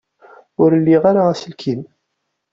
Ur 0.63 0.71
liɣ 0.77 1.03
ara 1.09 1.21
aselkim. 1.31 1.81